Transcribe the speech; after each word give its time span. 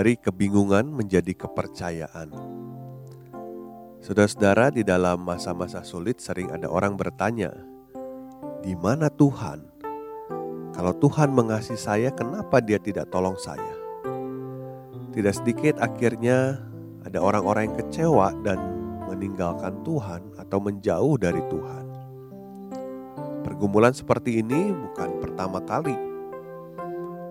Dari 0.00 0.16
kebingungan 0.16 0.88
menjadi 0.88 1.36
kepercayaan. 1.36 2.32
Saudara-saudara, 4.00 4.72
di 4.72 4.80
dalam 4.80 5.20
masa-masa 5.20 5.84
sulit 5.84 6.24
sering 6.24 6.48
ada 6.48 6.72
orang 6.72 6.96
bertanya, 6.96 7.52
"Di 8.64 8.72
mana 8.80 9.12
Tuhan? 9.12 9.60
Kalau 10.72 10.96
Tuhan 10.96 11.36
mengasihi 11.36 11.76
saya, 11.76 12.08
kenapa 12.16 12.64
Dia 12.64 12.80
tidak 12.80 13.12
tolong 13.12 13.36
saya?" 13.36 13.76
Tidak 15.12 15.36
sedikit 15.36 15.76
akhirnya 15.84 16.64
ada 17.04 17.20
orang-orang 17.20 17.68
yang 17.68 17.76
kecewa 17.84 18.32
dan 18.40 18.56
meninggalkan 19.04 19.84
Tuhan 19.84 20.32
atau 20.40 20.64
menjauh 20.64 21.20
dari 21.20 21.44
Tuhan. 21.52 21.84
Pergumulan 23.44 23.92
seperti 23.92 24.40
ini 24.40 24.72
bukan 24.72 25.20
pertama 25.20 25.60
kali, 25.60 25.92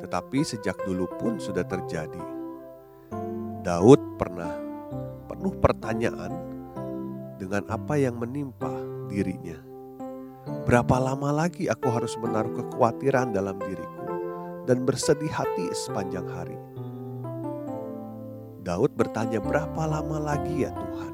tetapi 0.06 0.46
sejak 0.46 0.78
dulu 0.86 1.10
pun 1.18 1.42
sudah 1.42 1.66
terjadi. 1.66 2.39
Daud 3.60 4.00
pernah 4.16 4.56
penuh 5.28 5.52
pertanyaan 5.60 6.32
dengan 7.36 7.68
apa 7.68 8.00
yang 8.00 8.16
menimpa 8.16 8.72
dirinya. 9.12 9.60
Berapa 10.64 10.96
lama 10.96 11.44
lagi 11.44 11.68
aku 11.68 11.92
harus 11.92 12.16
menaruh 12.24 12.56
kekhawatiran 12.56 13.36
dalam 13.36 13.60
diriku 13.60 14.08
dan 14.64 14.88
bersedih 14.88 15.28
hati 15.28 15.76
sepanjang 15.76 16.24
hari? 16.32 16.56
Daud 18.64 18.96
bertanya, 18.96 19.44
"Berapa 19.44 19.84
lama 19.92 20.24
lagi 20.24 20.64
ya 20.64 20.72
Tuhan?" 20.72 21.14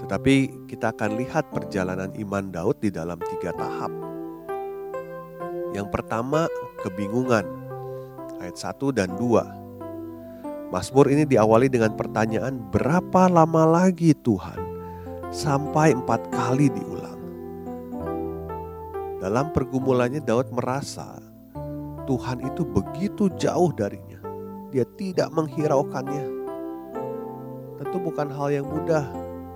Tetapi 0.00 0.64
kita 0.64 0.96
akan 0.96 1.12
lihat 1.20 1.52
perjalanan 1.52 2.16
iman 2.16 2.48
Daud 2.48 2.80
di 2.80 2.88
dalam 2.88 3.20
tiga 3.20 3.52
tahap. 3.52 3.92
Yang 5.76 5.92
pertama, 5.92 6.48
kebingungan. 6.80 7.44
Ayat 8.40 8.56
1 8.56 8.92
dan 8.92 9.12
2 9.16 9.65
Mazmur 10.66 11.06
ini 11.14 11.22
diawali 11.22 11.70
dengan 11.70 11.94
pertanyaan 11.94 12.58
berapa 12.74 13.30
lama 13.30 13.62
lagi 13.62 14.10
Tuhan 14.18 14.58
sampai 15.30 15.94
empat 15.94 16.26
kali 16.34 16.66
diulang. 16.66 17.20
Dalam 19.22 19.54
pergumulannya 19.54 20.18
Daud 20.22 20.50
merasa 20.50 21.22
Tuhan 22.06 22.42
itu 22.46 22.62
begitu 22.66 23.30
jauh 23.38 23.70
darinya. 23.74 24.18
Dia 24.74 24.82
tidak 24.98 25.30
menghiraukannya. 25.34 26.26
Tentu 27.82 27.96
bukan 28.02 28.30
hal 28.30 28.48
yang 28.50 28.66
mudah 28.66 29.06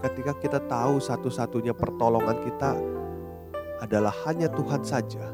ketika 0.02 0.34
kita 0.38 0.58
tahu 0.66 1.02
satu-satunya 1.02 1.74
pertolongan 1.74 2.38
kita 2.42 2.78
adalah 3.82 4.12
hanya 4.26 4.50
Tuhan 4.50 4.82
saja. 4.82 5.30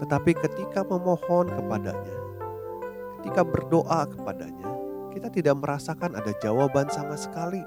Tetapi 0.00 0.32
ketika 0.32 0.80
memohon 0.84 1.52
kepadanya, 1.52 2.19
ketika 3.20 3.44
berdoa 3.44 4.08
kepadanya, 4.08 4.72
kita 5.12 5.28
tidak 5.28 5.60
merasakan 5.60 6.16
ada 6.16 6.32
jawaban 6.40 6.88
sama 6.88 7.20
sekali. 7.20 7.60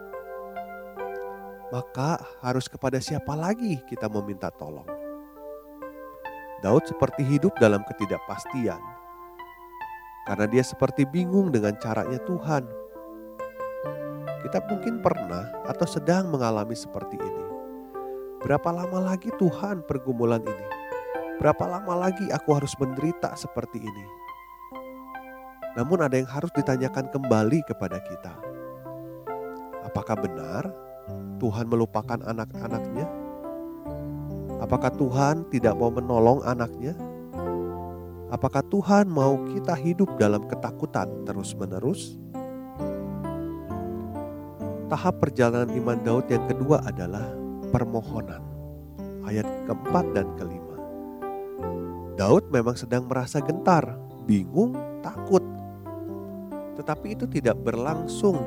Maka 1.70 2.18
harus 2.42 2.66
kepada 2.66 2.98
siapa 2.98 3.38
lagi 3.38 3.78
kita 3.86 4.10
meminta 4.10 4.50
tolong? 4.50 4.90
Daud 6.66 6.90
seperti 6.90 7.22
hidup 7.22 7.54
dalam 7.62 7.86
ketidakpastian. 7.86 8.82
Karena 10.26 10.50
dia 10.50 10.66
seperti 10.66 11.06
bingung 11.06 11.54
dengan 11.54 11.78
caranya 11.78 12.18
Tuhan. 12.26 12.66
Kita 14.42 14.58
mungkin 14.66 15.06
pernah 15.06 15.54
atau 15.70 15.86
sedang 15.86 16.34
mengalami 16.34 16.74
seperti 16.74 17.22
ini. 17.22 17.46
Berapa 18.42 18.74
lama 18.74 19.14
lagi 19.14 19.30
Tuhan 19.38 19.86
pergumulan 19.86 20.42
ini? 20.42 20.68
Berapa 21.38 21.68
lama 21.68 22.10
lagi 22.10 22.26
aku 22.34 22.58
harus 22.58 22.74
menderita 22.80 23.36
seperti 23.38 23.84
ini? 23.84 24.23
Namun 25.74 26.06
ada 26.06 26.14
yang 26.22 26.30
harus 26.30 26.54
ditanyakan 26.54 27.10
kembali 27.10 27.66
kepada 27.66 27.98
kita. 27.98 28.34
Apakah 29.82 30.22
benar 30.22 30.70
Tuhan 31.42 31.66
melupakan 31.66 32.22
anak-anaknya? 32.22 33.10
Apakah 34.62 34.94
Tuhan 34.94 35.50
tidak 35.50 35.74
mau 35.76 35.90
menolong 35.90 36.46
anaknya? 36.46 36.94
Apakah 38.30 38.66
Tuhan 38.66 39.10
mau 39.10 39.38
kita 39.50 39.74
hidup 39.78 40.14
dalam 40.18 40.46
ketakutan 40.46 41.10
terus-menerus? 41.26 42.18
Tahap 44.94 45.22
perjalanan 45.22 45.74
iman 45.74 45.98
Daud 46.06 46.30
yang 46.30 46.46
kedua 46.46 46.86
adalah 46.86 47.26
permohonan. 47.74 48.42
Ayat 49.26 49.46
keempat 49.66 50.06
dan 50.14 50.30
kelima. 50.38 50.78
Daud 52.14 52.46
memang 52.54 52.78
sedang 52.78 53.10
merasa 53.10 53.42
gentar, 53.42 53.98
bingung, 54.30 54.78
takut 55.02 55.42
tetapi 56.84 57.16
itu 57.16 57.24
tidak 57.32 57.56
berlangsung 57.64 58.44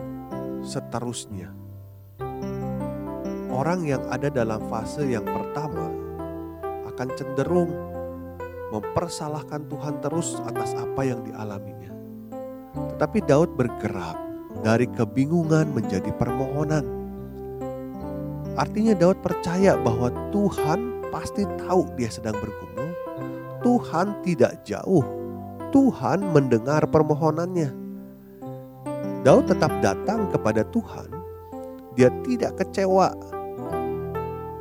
seterusnya. 0.61 1.49
Orang 3.49 3.89
yang 3.89 4.05
ada 4.13 4.29
dalam 4.29 4.61
fase 4.69 5.09
yang 5.09 5.25
pertama 5.25 5.89
akan 6.85 7.09
cenderung 7.17 7.73
mempersalahkan 8.77 9.65
Tuhan 9.73 10.05
terus 10.05 10.37
atas 10.45 10.77
apa 10.77 11.01
yang 11.09 11.25
dialaminya. 11.25 11.97
Tetapi 12.93 13.25
Daud 13.25 13.57
bergerak 13.57 14.21
dari 14.61 14.85
kebingungan 14.85 15.73
menjadi 15.73 16.13
permohonan. 16.13 16.85
Artinya 18.61 18.93
Daud 18.93 19.25
percaya 19.25 19.81
bahwa 19.81 20.13
Tuhan 20.29 21.09
pasti 21.09 21.49
tahu 21.65 21.89
dia 21.97 22.13
sedang 22.13 22.37
bergumul. 22.37 22.93
Tuhan 23.65 24.21
tidak 24.21 24.61
jauh. 24.69 25.05
Tuhan 25.73 26.21
mendengar 26.37 26.85
permohonannya. 26.85 27.86
Daud 29.27 29.51
tetap 29.51 29.75
datang 29.83 30.31
kepada 30.31 30.63
Tuhan, 30.71 31.11
dia 31.99 32.07
tidak 32.23 32.63
kecewa 32.63 33.11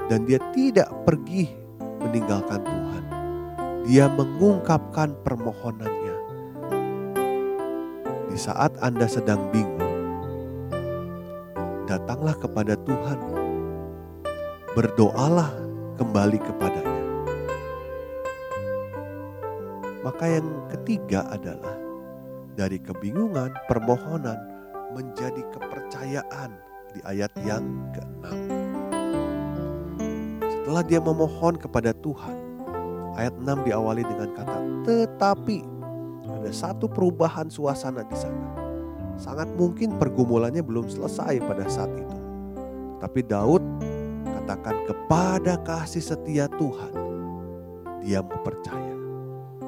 dan 0.09 0.25
dia 0.25 0.41
tidak 0.57 0.89
pergi 1.05 1.53
meninggalkan 2.01 2.65
Tuhan. 2.65 3.03
Dia 3.85 4.09
mengungkapkan 4.09 5.13
permohonannya. 5.21 6.17
Di 8.33 8.37
saat 8.41 8.73
Anda 8.81 9.05
sedang 9.05 9.53
bingung, 9.53 9.85
datanglah 11.85 12.33
kepada 12.33 12.73
Tuhan. 12.89 13.21
Berdoalah 14.73 15.53
kembali 16.01 16.41
kepadanya. 16.41 17.03
Maka 20.01 20.25
yang 20.25 20.49
ketiga 20.73 21.29
adalah 21.29 21.77
dari 22.57 22.81
kebingungan, 22.81 23.53
permohonan, 23.69 24.54
menjadi 24.95 25.43
kepercayaan 25.51 26.55
di 26.95 27.03
ayat 27.03 27.31
yang 27.43 27.67
ke-6. 27.91 28.23
Setelah 30.47 30.83
dia 30.87 31.03
memohon 31.03 31.59
kepada 31.59 31.91
Tuhan, 31.99 32.39
ayat 33.19 33.35
6 33.35 33.67
diawali 33.67 34.07
dengan 34.07 34.31
kata 34.31 34.59
tetapi 34.87 35.65
ada 36.29 36.51
satu 36.53 36.87
perubahan 36.87 37.51
suasana 37.51 38.07
di 38.07 38.15
sana. 38.15 38.47
Sangat 39.19 39.51
mungkin 39.59 39.99
pergumulannya 39.99 40.63
belum 40.63 40.87
selesai 40.87 41.43
pada 41.43 41.65
saat 41.67 41.91
itu. 41.95 42.17
Tapi 43.03 43.19
Daud 43.25 43.63
katakan 44.23 44.77
kepada 44.87 45.59
kasih 45.65 46.03
setia 46.03 46.45
Tuhan, 46.55 46.93
dia 48.03 48.23
mau 48.23 48.39
percaya. 48.45 48.95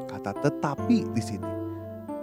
Kata 0.08 0.32
tetapi 0.44 1.08
di 1.12 1.24
sini 1.24 1.57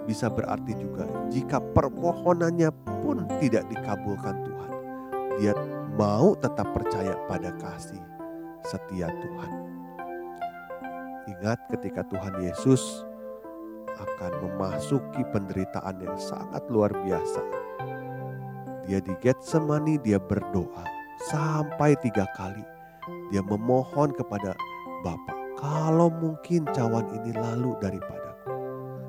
bisa 0.05 0.29
berarti 0.29 0.77
juga 0.77 1.09
jika 1.33 1.57
permohonannya 1.73 2.69
pun 2.85 3.25
tidak 3.41 3.65
dikabulkan 3.73 4.37
Tuhan. 4.45 4.71
Dia 5.41 5.53
mau 5.97 6.37
tetap 6.37 6.71
percaya 6.71 7.17
pada 7.27 7.51
kasih 7.59 8.01
setia 8.63 9.09
Tuhan. 9.09 9.51
Ingat 11.25 11.59
ketika 11.73 12.05
Tuhan 12.05 12.37
Yesus 12.37 13.01
akan 13.95 14.31
memasuki 14.45 15.25
penderitaan 15.33 15.97
yang 16.03 16.17
sangat 16.21 16.61
luar 16.69 16.93
biasa. 16.93 17.41
Dia 18.85 19.01
di 19.01 19.17
Getsemani 19.17 19.97
dia 20.05 20.21
berdoa 20.21 20.85
sampai 21.33 21.97
tiga 22.05 22.29
kali. 22.37 22.61
Dia 23.33 23.41
memohon 23.41 24.13
kepada 24.13 24.53
Bapa, 25.01 25.33
kalau 25.57 26.09
mungkin 26.13 26.65
cawan 26.73 27.05
ini 27.21 27.33
lalu 27.33 27.73
daripadaku. 27.81 28.24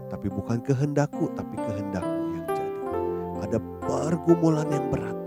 Tapi 0.06 0.30
bukan 0.30 0.62
kehendakku, 0.62 1.26
tapi 1.34 1.58
kehendakmu 1.58 2.24
yang 2.38 2.46
jadi. 2.46 2.74
Ada 3.42 3.58
pergumulan 3.82 4.68
yang 4.70 4.86
berat. 4.90 5.18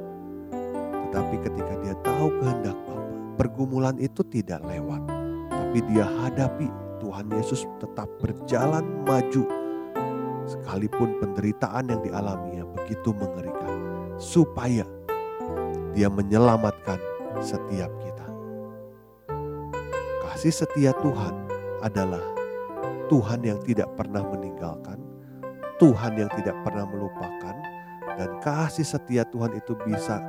Tetapi 1.09 1.35
ketika 1.43 1.73
dia 1.83 1.95
tahu 1.99 2.27
kehendak 2.39 2.77
Bapa, 2.87 3.03
pergumulan 3.35 3.97
itu 3.99 4.23
tidak 4.31 4.63
lewat. 4.63 5.03
Tapi 5.51 5.77
dia 5.91 6.07
hadapi 6.07 6.67
Tuhan 7.03 7.27
Yesus 7.35 7.67
tetap 7.83 8.07
berjalan 8.23 8.85
maju. 9.03 9.43
Sekalipun 10.47 11.21
penderitaan 11.21 11.91
yang 11.91 12.01
dialaminya 12.01 12.65
begitu 12.73 13.11
mengerikan. 13.13 13.73
Supaya 14.17 14.87
dia 15.93 16.07
menyelamatkan 16.07 16.97
setiap 17.43 17.91
kita. 17.99 18.27
Kasih 20.23 20.55
setia 20.55 20.95
Tuhan 21.03 21.35
adalah 21.83 22.38
Tuhan 23.09 23.41
yang 23.41 23.59
tidak 23.65 23.89
pernah 23.97 24.21
meninggalkan, 24.21 25.01
Tuhan 25.81 26.13
yang 26.15 26.29
tidak 26.37 26.55
pernah 26.61 26.85
melupakan, 26.85 27.55
dan 28.15 28.29
kasih 28.45 28.85
setia 28.85 29.25
Tuhan 29.33 29.57
itu 29.57 29.73
bisa 29.83 30.21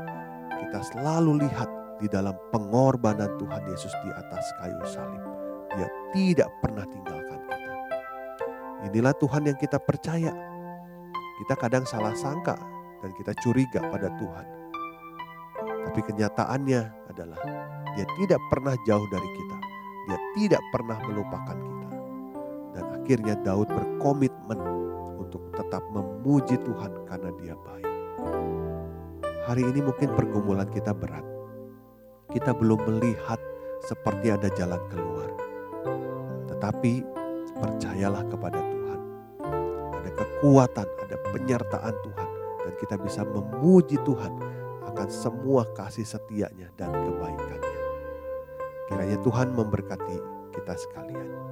kita 0.56 0.80
selalu 0.96 1.44
lihat 1.44 1.68
di 2.00 2.08
dalam 2.08 2.32
pengorbanan 2.48 3.36
Tuhan 3.36 3.62
Yesus 3.68 3.92
di 4.00 4.10
atas 4.16 4.44
kayu 4.58 4.80
salib. 4.88 5.22
Dia 5.76 5.88
tidak 6.16 6.48
pernah 6.64 6.88
tinggalkan 6.88 7.38
kita. 7.44 7.74
Inilah 8.88 9.14
Tuhan 9.20 9.42
yang 9.44 9.58
kita 9.60 9.76
percaya. 9.76 10.32
Kita 11.44 11.54
kadang 11.60 11.84
salah 11.84 12.16
sangka 12.16 12.56
dan 13.04 13.10
kita 13.16 13.36
curiga 13.44 13.84
pada 13.92 14.08
Tuhan. 14.16 14.46
Tapi 15.60 16.00
kenyataannya 16.00 16.82
adalah 17.12 17.40
dia 17.98 18.06
tidak 18.16 18.40
pernah 18.48 18.74
jauh 18.88 19.06
dari 19.12 19.28
kita. 19.36 19.56
Dia 20.08 20.18
tidak 20.38 20.62
pernah 20.72 20.98
melupakan 21.04 21.56
kita. 21.58 21.89
Akhirnya 23.10 23.34
Daud 23.42 23.66
berkomitmen 23.66 24.60
untuk 25.18 25.50
tetap 25.50 25.82
memuji 25.90 26.54
Tuhan 26.62 26.94
karena 27.10 27.34
dia 27.42 27.58
baik. 27.58 27.90
Hari 29.50 29.66
ini 29.66 29.82
mungkin 29.82 30.14
pergumulan 30.14 30.70
kita 30.70 30.94
berat. 30.94 31.26
Kita 32.30 32.54
belum 32.54 32.78
melihat 32.86 33.42
seperti 33.82 34.30
ada 34.30 34.46
jalan 34.54 34.78
keluar. 34.94 35.26
Tetapi 36.54 37.02
percayalah 37.58 38.30
kepada 38.30 38.62
Tuhan. 38.62 39.00
Ada 39.90 40.10
kekuatan, 40.14 40.88
ada 41.10 41.16
penyertaan 41.34 41.94
Tuhan. 42.06 42.28
Dan 42.62 42.74
kita 42.78 42.94
bisa 42.94 43.26
memuji 43.26 43.98
Tuhan 44.06 44.38
akan 44.86 45.08
semua 45.10 45.66
kasih 45.74 46.06
setianya 46.06 46.70
dan 46.78 46.94
kebaikannya. 46.94 47.82
Kiranya 48.86 49.18
Tuhan 49.18 49.50
memberkati 49.50 50.16
kita 50.54 50.78
sekalian. 50.78 51.50